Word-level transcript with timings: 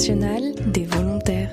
des 0.00 0.84
volontaires. 0.86 1.50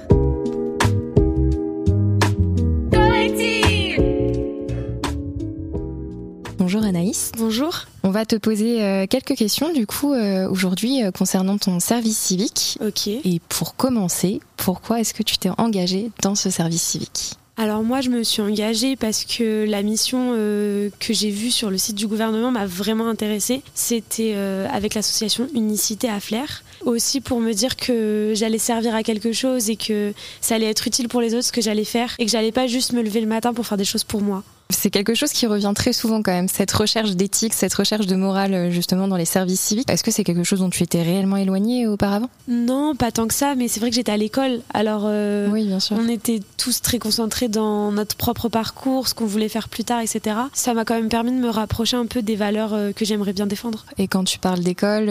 Bonjour 6.58 6.82
Anaïs. 6.86 7.34
Bonjour. 7.38 7.88
On 8.04 8.10
va 8.10 8.26
te 8.26 8.38
poser 8.38 8.82
euh, 8.82 9.06
quelques 9.06 9.36
questions 9.36 9.74
du 9.74 9.86
coup 9.86 10.14
euh, 10.14 10.50
aujourd'hui 10.50 11.04
euh, 11.04 11.12
concernant 11.12 11.58
ton 11.58 11.82
service 11.82 12.18
civique. 12.18 12.78
Ok. 12.80 13.08
Et 13.08 13.42
pour 13.50 13.76
commencer, 13.76 14.40
pourquoi 14.56 15.02
est-ce 15.02 15.14
que 15.14 15.24
tu 15.24 15.38
t'es 15.38 15.50
engagée 15.58 16.10
dans 16.22 16.36
ce 16.36 16.50
service 16.50 16.84
civique? 16.84 17.34
Alors 17.58 17.84
moi, 17.84 18.00
je 18.00 18.10
me 18.10 18.24
suis 18.24 18.42
engagée 18.42 18.96
parce 18.96 19.26
que 19.26 19.66
la 19.68 19.82
mission 19.82 20.32
que 20.32 21.14
j'ai 21.14 21.32
vue 21.32 21.52
sur 21.52 21.70
le 21.70 21.78
site 21.78 21.96
du 21.96 22.08
gouvernement 22.08 22.52
m'a 22.52 22.68
vraiment 22.68 23.10
intéressée. 23.10 23.64
C'était 23.74 24.36
avec 24.72 24.94
l'association 24.94 25.50
Unicité 25.56 26.08
à 26.08 26.20
Flair. 26.20 26.62
Aussi 26.86 27.22
pour 27.22 27.40
me 27.40 27.54
dire 27.54 27.76
que 27.76 28.34
j'allais 28.36 28.58
servir 28.58 28.96
à 28.96 29.04
quelque 29.04 29.32
chose 29.32 29.70
et 29.70 29.76
que 29.76 30.14
ça 30.42 30.56
allait 30.56 30.70
être 30.70 30.88
utile 30.88 31.08
pour 31.08 31.22
les 31.22 31.34
autres 31.34 31.48
ce 31.48 31.52
que 31.52 31.62
j'allais 31.62 31.84
faire 31.84 32.16
et 32.20 32.26
que 32.26 32.32
j'allais 32.32 32.52
pas 32.52 32.68
juste 32.68 32.94
me 32.94 33.02
lever 33.02 33.22
le 33.22 33.28
matin 33.28 33.54
pour 33.54 33.66
faire 33.66 33.78
des 33.78 33.86
choses 33.86 34.04
pour 34.04 34.22
moi. 34.22 34.44
C'est 34.70 34.90
quelque 34.90 35.16
chose 35.16 35.32
qui 35.32 35.48
revient 35.48 35.72
très 35.76 35.94
souvent 35.94 36.22
quand 36.22 36.32
même, 36.34 36.50
cette 36.50 36.72
recherche 36.72 37.12
d'éthique, 37.12 37.54
cette 37.54 37.74
recherche 37.74 38.06
de 38.06 38.16
morale 38.16 38.54
euh, 38.54 38.70
justement 38.72 39.08
dans 39.08 39.16
les 39.16 39.26
services 39.26 39.62
civiques. 39.62 39.90
Est-ce 39.90 40.04
que 40.04 40.12
c'est 40.12 40.24
quelque 40.26 40.44
chose 40.44 40.60
dont 40.60 40.70
tu 40.70 40.84
étais 40.84 41.02
réellement 41.02 41.38
éloignée 41.38 41.88
auparavant? 41.88 42.30
Non, 42.50 42.94
pas 42.96 43.12
tant 43.12 43.28
que 43.28 43.34
ça, 43.34 43.56
mais 43.56 43.68
c'est 43.70 43.80
vrai 43.80 43.90
que 43.90 43.96
j'étais 43.96 44.12
à 44.12 44.18
l'école. 44.18 44.60
Alors 44.74 45.04
euh, 45.06 45.48
Oui, 45.52 45.66
bien 45.66 45.80
sûr. 45.80 45.96
on 46.00 46.10
était 46.10 46.42
tous 46.58 46.82
très 46.82 47.00
concentrés 47.00 47.48
dans 47.48 47.92
notre 47.94 48.16
propre 48.18 48.50
parcours, 48.50 49.08
ce 49.08 49.14
qu'on 49.14 49.26
voulait 49.26 49.50
faire 49.50 49.70
plus 49.70 49.84
tard, 49.86 50.02
etc. 50.02 50.36
Ça 50.54 50.74
m'a 50.74 50.84
quand 50.84 50.96
même 50.96 51.10
permis 51.10 51.32
de 51.32 51.38
me 51.38 51.50
rapprocher 51.50 51.96
un 51.96 52.06
peu 52.06 52.22
des 52.22 52.36
valeurs 52.36 52.74
euh, 52.74 52.92
que 52.92 53.06
j'aimerais 53.06 53.34
bien 53.34 53.48
défendre. 53.48 53.86
Et 53.98 54.08
quand 54.08 54.26
tu 54.26 54.38
parles 54.38 54.60
d'école, 54.60 55.10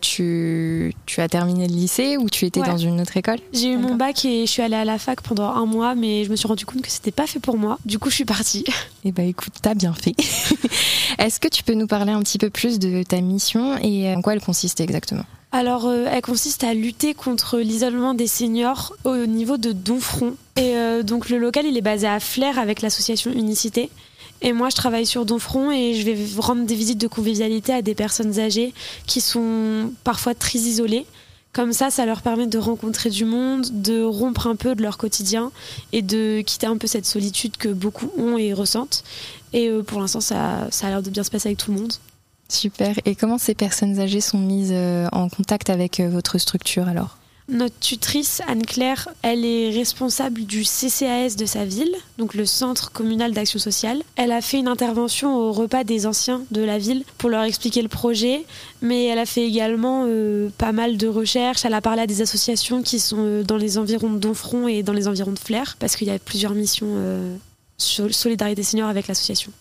tu, 0.00 0.94
tu 1.06 1.20
as 1.20 1.28
terminé 1.28 1.66
le 1.66 1.74
lycée 1.74 2.16
ou 2.18 2.28
tu 2.28 2.44
étais 2.44 2.58
Ouais. 2.60 2.66
dans 2.66 2.76
une 2.78 3.00
autre 3.00 3.16
école? 3.16 3.38
J'ai 3.52 3.68
eu 3.72 3.76
mon 3.78 3.94
bac 3.94 4.24
et 4.24 4.44
je 4.44 4.50
suis 4.50 4.62
allée 4.62 4.74
à 4.76 4.84
la 4.84 4.98
fac 4.98 5.20
pendant 5.22 5.44
un 5.50 5.64
mois, 5.64 5.94
mais 5.94 6.24
je 6.24 6.30
me 6.30 6.36
suis 6.36 6.48
rendu 6.48 6.66
compte 6.66 6.82
que 6.82 6.90
c'était 6.90 7.10
pas 7.12 7.26
fait 7.26 7.38
pour 7.38 7.56
moi. 7.56 7.78
Du 7.86 7.98
coup, 7.98 8.10
je 8.10 8.16
suis 8.16 8.24
partie. 8.24 8.64
Eh 9.04 9.12
ben 9.12 9.28
écoute, 9.28 9.52
t'as 9.62 9.74
bien 9.74 9.94
fait. 9.94 10.14
Est-ce 11.18 11.40
que 11.40 11.48
tu 11.48 11.62
peux 11.62 11.74
nous 11.74 11.86
parler 11.86 12.12
un 12.12 12.22
petit 12.22 12.38
peu 12.38 12.50
plus 12.50 12.78
de 12.78 13.02
ta 13.02 13.20
mission 13.20 13.78
et 13.78 14.14
en 14.14 14.22
quoi 14.22 14.34
elle 14.34 14.40
consiste 14.40 14.80
exactement? 14.80 15.24
Alors, 15.50 15.86
euh, 15.86 16.06
elle 16.10 16.20
consiste 16.20 16.62
à 16.62 16.74
lutter 16.74 17.14
contre 17.14 17.58
l'isolement 17.58 18.12
des 18.12 18.26
seniors 18.26 18.94
au 19.04 19.16
niveau 19.24 19.56
de 19.56 19.72
Donfront. 19.72 20.34
Et 20.56 20.76
euh, 20.76 21.02
donc, 21.02 21.30
le 21.30 21.38
local, 21.38 21.64
il 21.64 21.76
est 21.76 21.82
basé 21.82 22.06
à 22.06 22.20
Flers 22.20 22.58
avec 22.58 22.82
l'association 22.82 23.32
Unicité. 23.32 23.88
Et 24.42 24.52
moi, 24.52 24.68
je 24.68 24.76
travaille 24.76 25.06
sur 25.06 25.24
Donfront 25.24 25.70
et 25.72 25.94
je 25.94 26.04
vais 26.04 26.16
rendre 26.38 26.66
des 26.66 26.74
visites 26.74 26.98
de 26.98 27.08
convivialité 27.08 27.72
à 27.72 27.82
des 27.82 27.94
personnes 27.94 28.38
âgées 28.38 28.74
qui 29.06 29.20
sont 29.20 29.92
parfois 30.04 30.34
très 30.34 30.58
isolées. 30.58 31.06
Comme 31.52 31.72
ça, 31.72 31.90
ça 31.90 32.06
leur 32.06 32.22
permet 32.22 32.46
de 32.46 32.58
rencontrer 32.58 33.10
du 33.10 33.24
monde, 33.24 33.66
de 33.82 34.02
rompre 34.02 34.46
un 34.46 34.56
peu 34.56 34.74
de 34.74 34.82
leur 34.82 34.98
quotidien 34.98 35.50
et 35.92 36.02
de 36.02 36.40
quitter 36.42 36.66
un 36.66 36.76
peu 36.76 36.86
cette 36.86 37.06
solitude 37.06 37.56
que 37.56 37.68
beaucoup 37.68 38.10
ont 38.16 38.36
et 38.36 38.52
ressentent. 38.52 39.02
Et 39.52 39.68
euh, 39.68 39.82
pour 39.82 40.00
l'instant, 40.00 40.20
ça, 40.20 40.68
ça 40.70 40.86
a 40.86 40.90
l'air 40.90 41.02
de 41.02 41.10
bien 41.10 41.24
se 41.24 41.30
passer 41.30 41.48
avec 41.48 41.58
tout 41.58 41.72
le 41.72 41.80
monde. 41.80 41.92
Super. 42.48 42.94
Et 43.04 43.14
comment 43.14 43.38
ces 43.38 43.54
personnes 43.54 43.98
âgées 43.98 44.20
sont 44.20 44.38
mises 44.38 44.72
euh, 44.72 45.06
en 45.12 45.28
contact 45.28 45.68
avec 45.68 46.00
euh, 46.00 46.08
votre 46.08 46.38
structure 46.38 46.88
alors? 46.88 47.17
Notre 47.48 47.78
tutrice, 47.78 48.42
Anne-Claire, 48.46 49.08
elle 49.22 49.42
est 49.46 49.70
responsable 49.70 50.42
du 50.42 50.64
CCAS 50.64 51.34
de 51.34 51.46
sa 51.46 51.64
ville, 51.64 51.94
donc 52.18 52.34
le 52.34 52.44
Centre 52.44 52.92
communal 52.92 53.32
d'action 53.32 53.58
sociale. 53.58 54.02
Elle 54.16 54.32
a 54.32 54.42
fait 54.42 54.58
une 54.58 54.68
intervention 54.68 55.34
au 55.34 55.52
repas 55.52 55.82
des 55.82 56.06
anciens 56.06 56.42
de 56.50 56.60
la 56.60 56.76
ville 56.76 57.04
pour 57.16 57.30
leur 57.30 57.44
expliquer 57.44 57.80
le 57.80 57.88
projet, 57.88 58.44
mais 58.82 59.06
elle 59.06 59.18
a 59.18 59.24
fait 59.24 59.46
également 59.46 60.04
euh, 60.06 60.50
pas 60.58 60.72
mal 60.72 60.98
de 60.98 61.08
recherches. 61.08 61.64
Elle 61.64 61.72
a 61.72 61.80
parlé 61.80 62.02
à 62.02 62.06
des 62.06 62.20
associations 62.20 62.82
qui 62.82 63.00
sont 63.00 63.16
euh, 63.20 63.42
dans 63.42 63.56
les 63.56 63.78
environs 63.78 64.10
de 64.10 64.18
Donfront 64.18 64.68
et 64.68 64.82
dans 64.82 64.92
les 64.92 65.08
environs 65.08 65.32
de 65.32 65.38
Flers, 65.38 65.76
parce 65.78 65.96
qu'il 65.96 66.08
y 66.08 66.10
a 66.10 66.18
plusieurs 66.18 66.52
missions 66.52 66.86
euh, 66.90 67.34
sur 67.78 68.14
Solidarité 68.14 68.62
Senior 68.62 68.90
avec 68.90 69.08
l'association. 69.08 69.52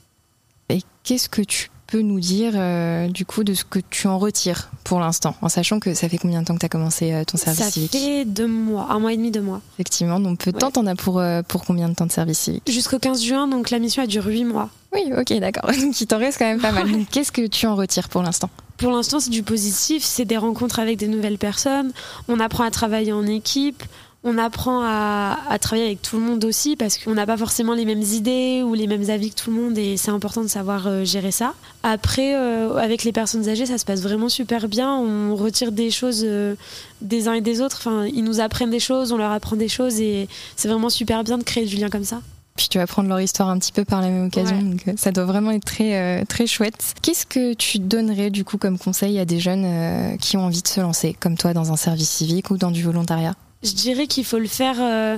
Et 0.68 0.82
qu'est-ce 1.04 1.30
que 1.30 1.42
tu 1.42 1.70
peux 1.88 2.02
nous 2.02 2.20
dire 2.20 2.54
euh, 2.56 3.08
du 3.08 3.26
coup 3.26 3.44
de 3.44 3.54
ce 3.54 3.64
que 3.64 3.80
tu 3.90 4.08
en 4.08 4.20
retires 4.20 4.70
pour 4.84 5.00
l'instant, 5.00 5.36
en 5.42 5.50
sachant 5.50 5.80
que 5.80 5.94
ça 5.94 6.08
fait 6.10 6.18
combien 6.18 6.42
de 6.42 6.46
temps 6.48 6.54
que 6.56 6.60
tu 6.60 6.66
as 6.66 6.70
commencé 6.70 7.14
euh, 7.14 7.24
ton 7.24 7.38
service 7.38 7.64
Ça 7.64 7.72
civique 7.72 7.92
fait 7.94 8.26
deux 8.26 8.48
mois, 8.48 8.88
un 8.90 9.00
mois 9.00 9.14
et 9.14 9.18
demi, 9.18 9.32
deux 9.32 9.42
mois. 9.42 9.62
Effectivement, 9.76 10.20
donc 10.20 10.40
peu 10.40 10.52
de 10.52 10.56
Ouais. 10.58 10.62
temps 10.62 10.72
t'en 10.72 10.86
as 10.86 10.96
pour, 10.96 11.20
euh, 11.20 11.42
pour 11.48 11.64
combien 11.66 11.90
de 11.90 11.96
temps 11.96 12.06
de 12.06 12.12
service 12.12 12.40
civique 12.40 12.64
Jusqu'au 12.70 13.00
15 13.00 13.24
juin, 13.24 13.48
donc 13.48 13.70
la 13.70 13.80
mission 13.80 14.04
a 14.04 14.08
duré 14.08 14.34
huit 14.34 14.46
mois. 14.46 14.70
Oui, 14.94 15.12
ok, 15.18 15.34
d'accord. 15.40 15.70
Donc 15.82 16.00
il 16.00 16.08
t'en 16.08 16.18
reste 16.18 16.38
quand 16.40 16.46
même 16.46 16.62
pas 16.62 16.72
mal. 16.72 16.88
Qu'est-ce 17.12 17.32
que 17.34 17.46
tu 17.48 17.66
en 17.68 17.76
retires 17.76 18.08
pour 18.08 18.24
l'instant? 18.24 18.50
Pour 18.78 18.92
l'instant, 18.92 19.20
c'est 19.20 19.30
du 19.32 19.44
positif, 19.44 20.04
c'est 20.04 20.24
des 20.26 20.38
rencontres 20.38 20.80
avec 20.80 20.98
des 20.98 21.08
nouvelles 21.08 21.38
personnes, 21.40 21.92
on 22.28 22.40
apprend 22.40 22.64
à 22.64 22.72
travailler 22.72 23.12
en 23.12 23.26
équipe, 23.26 23.84
on 24.24 24.38
apprend 24.38 24.82
à, 24.84 25.38
à 25.48 25.60
travailler 25.60 25.86
avec 25.88 26.02
tout 26.02 26.18
le 26.18 26.24
monde 26.24 26.44
aussi 26.44 26.76
parce 26.76 26.98
qu'on 26.98 27.14
n'a 27.14 27.26
pas 27.26 27.38
forcément 27.38 27.74
les 27.74 27.86
mêmes 27.86 28.02
idées 28.02 28.62
ou 28.66 28.74
les 28.74 28.88
mêmes 28.88 29.10
avis 29.10 29.30
que 29.30 29.36
tout 29.36 29.52
le 29.52 29.62
monde 29.62 29.78
et 29.78 29.96
c'est 29.96 30.12
important 30.12 30.42
de 30.42 30.48
savoir 30.48 30.88
euh, 30.88 31.06
gérer 31.06 31.32
ça. 31.32 31.54
Après, 31.84 32.36
euh, 32.36 32.76
avec 32.78 33.04
les 33.04 33.12
personnes 33.14 33.48
âgées, 33.48 33.66
ça 33.68 33.78
se 33.78 33.86
passe 33.86 34.02
vraiment 34.02 34.28
super 34.28 34.68
bien, 34.68 34.92
on 34.98 35.36
retire 35.36 35.72
des 35.72 35.92
choses 35.92 36.24
euh, 36.26 36.56
des 37.02 37.28
uns 37.28 37.34
et 37.34 37.42
des 37.42 37.62
autres, 37.62 37.78
enfin, 37.80 38.06
ils 38.06 38.24
nous 38.24 38.40
apprennent 38.42 38.72
des 38.72 38.80
choses, 38.80 39.12
on 39.14 39.18
leur 39.18 39.32
apprend 39.32 39.56
des 39.56 39.70
choses 39.70 40.02
et 40.02 40.28
c'est 40.56 40.68
vraiment 40.68 40.90
super 40.90 41.24
bien 41.24 41.38
de 41.38 41.44
créer 41.44 41.66
du 41.66 41.78
lien 41.78 41.90
comme 41.90 42.04
ça. 42.04 42.22
Puis 42.58 42.70
tu 42.70 42.80
vas 42.80 42.88
prendre 42.88 43.08
leur 43.08 43.22
histoire 43.22 43.50
un 43.50 43.60
petit 43.60 43.72
peu 43.72 43.86
par 43.86 44.02
la 44.02 44.10
même 44.10 44.26
occasion, 44.26 44.58
Ouais. 44.58 44.64
donc 44.64 44.82
ça 44.98 45.12
doit 45.12 45.26
vraiment 45.26 45.52
être 45.52 45.64
très, 45.64 46.26
très 46.26 46.48
chouette. 46.48 46.96
Qu'est-ce 47.04 47.28
que 47.28 47.54
tu 47.54 47.78
donnerais 47.78 48.32
du 48.32 48.44
coup 48.44 48.58
comme 48.58 48.80
conseil 48.80 49.20
à 49.20 49.26
des 49.26 49.40
jeunes 49.40 50.18
qui 50.18 50.38
ont 50.38 50.46
envie 50.46 50.64
de 50.64 50.68
se 50.68 50.82
lancer, 50.82 51.16
comme 51.20 51.38
toi, 51.38 51.54
dans 51.54 51.72
un 51.72 51.76
service 51.78 52.10
civique 52.10 52.50
ou 52.50 52.58
dans 52.58 52.72
du 52.72 52.82
volontariat? 52.82 53.36
Je 53.68 53.74
dirais 53.76 54.08
qu'il 54.08 54.26
faut 54.26 54.40
le 54.40 54.48
faire 54.48 54.76
euh, 54.80 55.18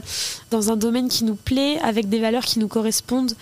dans 0.51 0.71
un 0.71 0.75
domaine 0.75 1.07
qui 1.07 1.23
nous 1.23 1.35
plaît, 1.35 1.79
avec 1.79 2.09
des 2.09 2.19
valeurs 2.19 2.45
qui 2.45 2.59
nous 2.59 2.67
correspondent, 2.67 3.33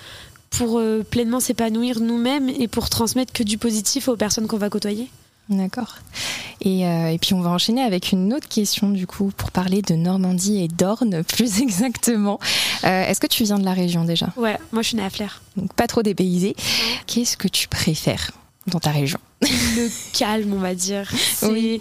pour 0.50 0.80
euh, 0.80 1.04
pleinement 1.10 1.40
s'épanouir 1.40 2.00
nous-mêmes 2.00 2.50
et 2.50 2.68
pour 2.68 2.90
transmettre 2.90 3.34
que 3.34 3.44
du 3.44 3.58
positif 3.58 4.08
aux 4.08 4.16
personnes 4.16 4.48
qu'on 4.48 4.58
va 4.58 4.70
côtoyer. 4.70 5.08
D'accord. 5.50 5.96
Et, 6.62 6.86
euh, 6.86 7.08
et 7.08 7.18
puis 7.18 7.34
on 7.34 7.42
va 7.42 7.50
enchaîner 7.52 7.82
avec 7.82 8.12
une 8.12 8.34
autre 8.34 8.50
question 8.50 8.90
du 8.90 9.08
coup 9.08 9.32
pour 9.38 9.52
parler 9.52 9.82
de 9.82 9.94
Normandie 9.96 10.62
et 10.62 10.68
d'Orne 10.68 11.24
plus 11.28 11.62
exactement. 11.62 12.40
Euh, 12.84 13.04
Est-ce 13.04 13.20
que 13.20 13.28
tu 13.28 13.44
viens 13.44 13.58
de 13.60 13.64
la 13.66 13.74
région 13.74 14.04
déjà? 14.04 14.28
Ouais, 14.36 14.58
moi 14.72 14.82
je 14.82 14.90
suis 14.90 14.98
née 14.98 15.06
à 15.06 15.10
Flers. 15.10 15.42
Donc 15.56 15.74
pas 15.74 15.88
trop 15.88 16.04
dépaysé. 16.04 16.56
Qu'est-ce 17.06 17.38
que 17.38 17.48
tu 17.48 17.68
préfères 17.70 18.32
dans 18.68 18.80
ta 18.80 18.92
région? 18.92 19.20
Le 19.42 19.90
calme, 20.18 20.54
on 20.54 20.60
va 20.60 20.76
dire. 20.76 21.10
Oui. 21.44 21.80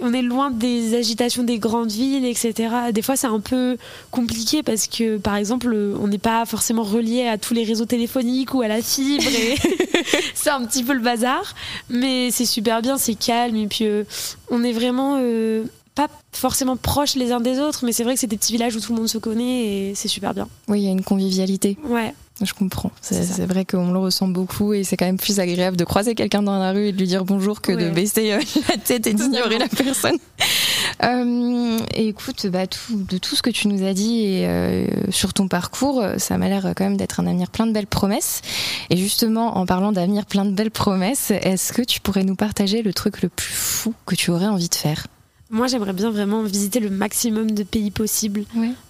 On 0.00 0.12
est 0.12 0.22
loin 0.22 0.50
des 0.50 0.94
agitations 0.94 1.42
des 1.44 1.58
grandes 1.58 1.92
villes, 1.92 2.24
etc. 2.24 2.92
Des 2.92 3.02
fois, 3.02 3.16
c'est 3.16 3.26
un 3.26 3.40
peu 3.40 3.76
compliqué 4.10 4.62
parce 4.62 4.86
que, 4.86 5.18
par 5.18 5.36
exemple, 5.36 5.72
on 6.00 6.08
n'est 6.08 6.18
pas 6.18 6.44
forcément 6.46 6.82
relié 6.82 7.26
à 7.26 7.38
tous 7.38 7.54
les 7.54 7.64
réseaux 7.64 7.86
téléphoniques 7.86 8.54
ou 8.54 8.62
à 8.62 8.68
la 8.68 8.82
fibre. 8.82 9.24
et 9.26 9.56
c'est 10.34 10.50
un 10.50 10.64
petit 10.64 10.82
peu 10.82 10.92
le 10.92 11.00
bazar. 11.00 11.54
Mais 11.88 12.30
c'est 12.30 12.46
super 12.46 12.82
bien, 12.82 12.98
c'est 12.98 13.14
calme. 13.14 13.56
Et 13.56 13.66
puis, 13.66 13.86
euh, 13.86 14.04
on 14.50 14.64
est 14.64 14.72
vraiment 14.72 15.18
euh, 15.20 15.64
pas 15.94 16.08
forcément 16.32 16.76
proches 16.76 17.14
les 17.14 17.32
uns 17.32 17.40
des 17.40 17.60
autres, 17.60 17.84
mais 17.84 17.92
c'est 17.92 18.04
vrai 18.04 18.14
que 18.14 18.20
c'est 18.20 18.26
des 18.26 18.36
petits 18.36 18.52
villages 18.52 18.74
où 18.74 18.80
tout 18.80 18.92
le 18.92 18.98
monde 18.98 19.08
se 19.08 19.18
connaît 19.18 19.66
et 19.66 19.94
c'est 19.94 20.08
super 20.08 20.34
bien. 20.34 20.48
Oui, 20.68 20.80
il 20.80 20.84
y 20.84 20.88
a 20.88 20.92
une 20.92 21.04
convivialité. 21.04 21.76
Ouais, 21.84 22.12
Je 22.42 22.52
comprends. 22.52 22.90
C'est 23.00 23.46
vrai 23.46 23.64
qu'on 23.64 23.92
le 23.92 23.98
ressent 23.98 24.26
beaucoup 24.26 24.72
et 24.72 24.82
c'est 24.82 24.96
quand 24.96 25.06
même 25.06 25.18
plus 25.18 25.38
agréable 25.38 25.76
de 25.76 25.84
croiser 25.84 26.16
quelqu'un 26.16 26.42
dans 26.42 26.58
la 26.58 26.72
rue 26.72 26.86
et 26.86 26.92
de 26.92 26.98
lui 26.98 27.06
dire 27.06 27.24
bonjour 27.24 27.60
que 27.60 27.70
de 27.70 27.90
baisser 27.90 28.32
euh, 28.32 28.40
la 28.68 28.76
tête 28.76 29.06
et 29.06 29.14
d'ignorer 29.14 29.58
la 29.58 29.68
personne. 29.68 30.16
Euh, 31.02 31.78
et 31.94 32.08
écoute, 32.08 32.46
bah, 32.46 32.66
tout, 32.66 32.96
de 32.96 33.18
tout 33.18 33.34
ce 33.34 33.42
que 33.42 33.50
tu 33.50 33.68
nous 33.68 33.84
as 33.84 33.94
dit 33.94 34.24
et 34.24 34.46
euh, 34.46 34.86
sur 35.10 35.34
ton 35.34 35.48
parcours, 35.48 36.04
ça 36.18 36.38
m'a 36.38 36.48
l'air 36.48 36.72
quand 36.76 36.84
même 36.84 36.96
d'être 36.96 37.20
un 37.20 37.26
avenir 37.26 37.50
plein 37.50 37.66
de 37.66 37.72
belles 37.72 37.88
promesses. 37.88 38.42
Et 38.90 38.96
justement, 38.96 39.58
en 39.58 39.66
parlant 39.66 39.92
d'avenir 39.92 40.24
plein 40.24 40.44
de 40.44 40.52
belles 40.52 40.70
promesses, 40.70 41.30
est-ce 41.32 41.72
que 41.72 41.82
tu 41.82 42.00
pourrais 42.00 42.22
nous 42.22 42.36
partager 42.36 42.82
le 42.82 42.92
truc 42.92 43.22
le 43.22 43.28
plus 43.28 43.52
fou 43.52 43.92
que 44.06 44.14
tu 44.14 44.30
aurais 44.30 44.46
envie 44.46 44.68
de 44.68 44.74
faire? 44.74 45.06
Moi 45.50 45.66
j'aimerais 45.66 45.92
bien 45.92 46.10
vraiment 46.10 46.42
visiter 46.42 46.80
le 46.80 46.90
maximum 46.90 47.50
de 47.50 47.62
pays. 47.62 47.92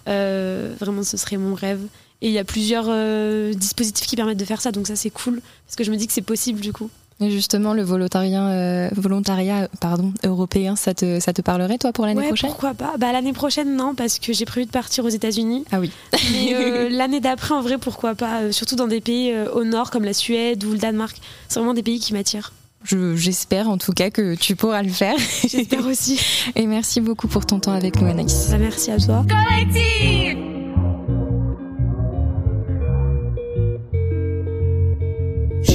Euh, 0.07 0.73
vraiment, 0.79 1.03
ce 1.03 1.17
serait 1.17 1.37
mon 1.37 1.53
rêve. 1.53 1.81
Et 2.21 2.27
il 2.27 2.33
y 2.33 2.39
a 2.39 2.43
plusieurs 2.43 2.85
euh, 2.87 3.53
dispositifs 3.53 4.07
qui 4.07 4.15
permettent 4.15 4.37
de 4.39 4.45
faire 4.45 4.61
ça, 4.61 4.71
donc 4.71 4.87
ça 4.87 4.95
c'est 4.95 5.09
cool, 5.09 5.41
parce 5.65 5.75
que 5.75 5.83
je 5.83 5.91
me 5.91 5.97
dis 5.97 6.07
que 6.07 6.13
c'est 6.13 6.21
possible 6.21 6.59
du 6.61 6.71
coup. 6.73 6.89
Et 7.21 7.31
justement, 7.31 7.73
le 7.73 7.81
volontariat, 7.81 8.45
euh, 8.49 8.89
volontariat 8.93 9.69
pardon, 9.79 10.11
européen, 10.25 10.75
ça 10.75 10.93
te, 10.93 11.21
ça 11.21 11.31
te 11.31 11.41
parlerait 11.41 11.77
toi 11.77 11.93
pour 11.93 12.05
l'année 12.05 12.19
ouais, 12.19 12.27
prochaine? 12.27 12.49
pourquoi 12.49 12.73
pas? 12.73 12.95
Bah 12.99 13.13
l'année 13.13 13.31
prochaine 13.31 13.75
non, 13.77 13.95
parce 13.95 14.19
que 14.19 14.33
j'ai 14.33 14.43
prévu 14.43 14.65
de 14.65 14.71
partir 14.71 15.05
aux 15.05 15.09
États-Unis. 15.09 15.63
Ah 15.71 15.79
oui. 15.79 15.91
Mais 16.33 16.53
euh, 16.55 16.89
l'année 16.91 17.21
d'après, 17.21 17.53
en 17.53 17.61
vrai, 17.61 17.77
pourquoi 17.77 18.15
pas 18.15 18.41
Euh, 18.41 18.51
Surtout 18.51 18.75
dans 18.75 18.87
des 18.87 18.99
pays 18.99 19.31
euh, 19.31 19.49
au 19.53 19.63
nord 19.63 19.91
comme 19.91 20.03
la 20.03 20.13
Suède 20.13 20.65
ou 20.65 20.71
le 20.73 20.77
Danemark. 20.77 21.15
C'est 21.47 21.59
vraiment 21.59 21.73
des 21.73 21.83
pays 21.83 21.99
qui 22.01 22.11
m'attirent. 22.13 22.51
Je- 22.83 23.15
J'espère 23.15 23.69
en 23.69 23.77
tout 23.77 23.93
cas 23.93 24.09
que 24.09 24.35
tu 24.35 24.57
pourras 24.57 24.83
le 24.83 24.89
faire. 24.89 25.15
J'espère 25.47 25.85
aussi. 25.87 26.19
Et 26.55 26.65
merci 26.67 26.99
beaucoup 26.99 27.27
pour 27.29 27.45
ton 27.45 27.59
temps 27.61 27.71
avec 27.73 28.01
nous, 28.01 28.07
Anaïs. 28.07 28.47
Bah, 28.51 28.57
merci 28.57 28.91
à 28.91 28.97
toi. 28.97 29.25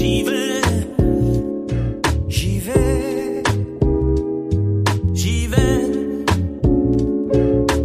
J'y 0.00 0.22
vais, 0.22 0.62
j'y 2.26 2.58
vais, 2.58 3.42
j'y 5.12 5.46
vais, 5.46 5.82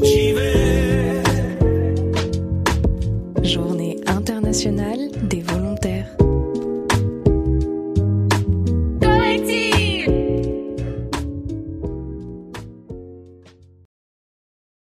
j'y 0.01 0.31
vais. 0.31 1.23
Journée 3.43 3.99
internationale 4.07 5.09
des. 5.23 5.44